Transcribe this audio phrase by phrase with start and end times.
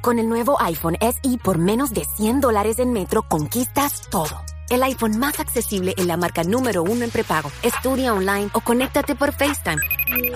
[0.00, 4.44] Con el nuevo iPhone SE por menos de 100 dólares en Metro, conquistas todo.
[4.70, 7.50] El iPhone más accesible en la marca número uno en prepago.
[7.62, 9.80] Estudia online o conéctate por FaceTime.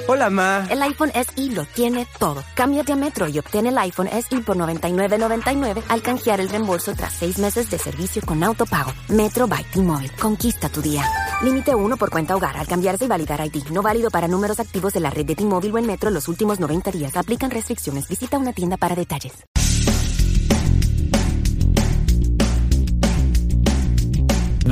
[0.09, 0.67] Hola, ma.
[0.71, 2.43] El iPhone SE lo tiene todo.
[2.55, 7.13] Cámbiate a Metro y obtén el iPhone SE por $99.99 al canjear el reembolso tras
[7.13, 8.93] seis meses de servicio con autopago.
[9.09, 10.11] Metro by T-Mobile.
[10.19, 11.05] Conquista tu día.
[11.43, 13.69] Límite uno por cuenta hogar al cambiarse y validar ID.
[13.71, 16.59] No válido para números activos de la red de T-Mobile o en Metro los últimos
[16.59, 17.17] 90 días.
[17.19, 18.09] Aplican restricciones.
[18.09, 19.33] Visita una tienda para detalles.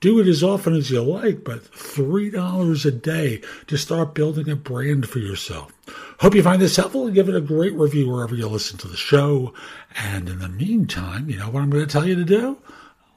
[0.00, 4.56] Do it as often as you like, but $3 a day to start building a
[4.56, 5.72] brand for yourself.
[6.18, 8.88] Hope you find this helpful and give it a great review wherever you listen to
[8.88, 9.54] the show.
[9.96, 12.58] And in the meantime, you know what I'm going to tell you to do?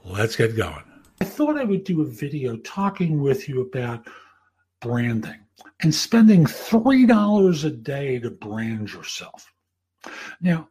[0.04, 0.84] Let's get going.
[1.22, 4.06] I thought I would do a video talking with you about
[4.84, 5.40] branding
[5.82, 9.52] and spending $3 a day to brand yourself.
[10.42, 10.68] Now,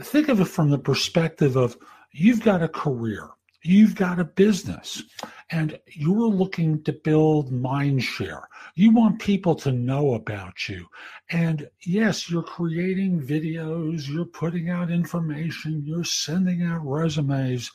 [0.00, 1.76] think of it from the perspective of
[2.10, 3.28] you've got a career,
[3.62, 5.02] you've got a business,
[5.50, 8.48] and you're looking to build mind share.
[8.74, 10.86] You want people to know about you.
[11.30, 17.70] And yes, you're creating videos, you're putting out information, you're sending out resumes.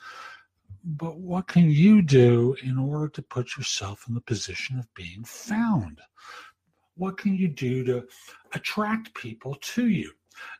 [0.83, 5.23] But what can you do in order to put yourself in the position of being
[5.23, 5.99] found?
[6.95, 8.07] What can you do to
[8.53, 10.11] attract people to you?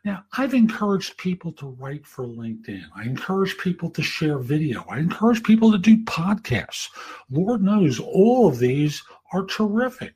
[0.04, 2.84] Now, I've encouraged people to write for LinkedIn.
[2.96, 4.84] I encourage people to share video.
[4.90, 6.90] I encourage people to do podcasts.
[7.30, 10.16] Lord knows all of these are terrific.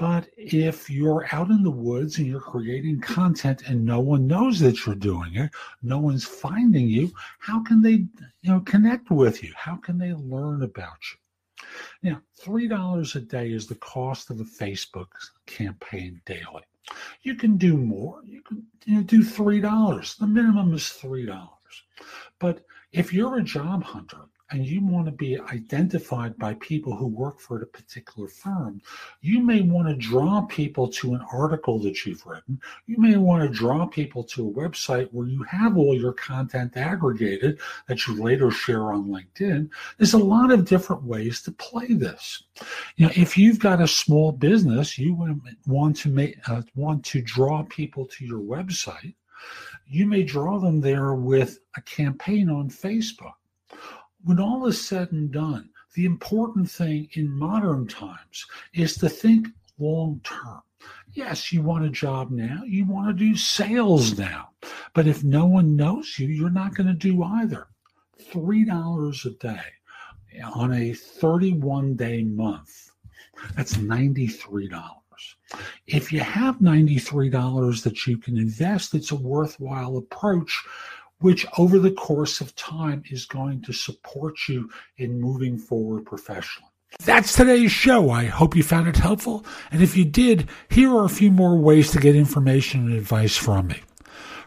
[0.00, 4.58] But if you're out in the woods and you're creating content and no one knows
[4.60, 5.50] that you're doing it,
[5.82, 8.06] no one's finding you, how can they,
[8.40, 9.52] you know, connect with you?
[9.54, 12.10] How can they learn about you?
[12.10, 15.08] Now, $3 a day is the cost of a Facebook
[15.44, 16.64] campaign daily.
[17.20, 18.22] You can do more.
[18.24, 20.16] You can you know, do $3.
[20.16, 21.46] The minimum is $3.
[22.38, 27.06] But if you're a job hunter and you want to be identified by people who
[27.06, 28.82] work for a particular firm,
[29.20, 32.60] you may want to draw people to an article that you've written.
[32.86, 36.76] You may want to draw people to a website where you have all your content
[36.76, 39.70] aggregated that you later share on LinkedIn.
[39.98, 42.42] There's a lot of different ways to play this.
[42.96, 45.14] You know, if you've got a small business, you
[45.66, 49.14] want to make uh, want to draw people to your website.
[49.86, 53.32] You may draw them there with a campaign on Facebook
[54.24, 59.48] when all is said and done, the important thing in modern times is to think
[59.78, 60.62] long term.
[61.12, 64.50] Yes, you want a job now, you want to do sales now.
[64.94, 67.66] But if no one knows you, you're not going to do either.
[68.32, 69.60] $3 a day
[70.54, 72.90] on a 31 day month,
[73.56, 74.68] that's $93.
[75.86, 80.64] If you have $93 that you can invest, it's a worthwhile approach
[81.20, 86.68] which over the course of time is going to support you in moving forward professionally.
[87.04, 88.10] That's today's show.
[88.10, 89.44] I hope you found it helpful.
[89.70, 93.36] And if you did, here are a few more ways to get information and advice
[93.36, 93.80] from me.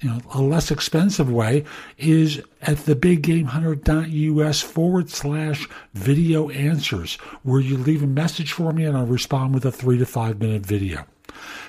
[0.00, 1.64] you know, a less expensive way
[1.98, 8.96] is at thebiggamehunter.us forward slash video answers, where you leave a message for me and
[8.96, 11.06] I'll respond with a three to five minute video.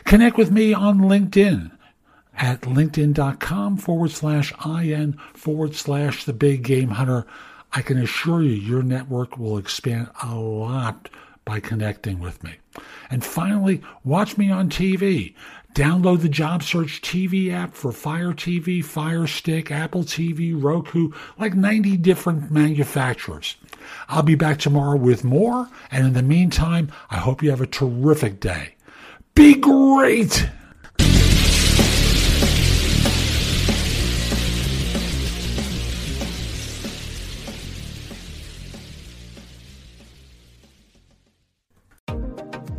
[0.03, 1.71] Connect with me on LinkedIn
[2.35, 7.25] at linkedin.com forward slash in forward slash the big game hunter.
[7.73, 11.09] I can assure you your network will expand a lot
[11.47, 12.55] by connecting with me.
[13.09, 15.33] And finally, watch me on TV.
[15.73, 21.53] Download the Job Search TV app for Fire TV, Fire Stick, Apple TV, Roku, like
[21.53, 23.55] 90 different manufacturers.
[24.09, 27.67] I'll be back tomorrow with more, and in the meantime, I hope you have a
[27.67, 28.75] terrific day.
[29.33, 30.49] Be great!